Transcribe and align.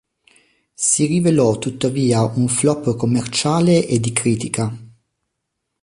Si 0.73 1.05
rivelò 1.05 1.59
tuttavia 1.59 2.23
un 2.23 2.47
flop 2.47 2.95
commerciale 2.95 3.85
e 3.85 3.99
di 3.99 4.11
critica. 4.11 4.75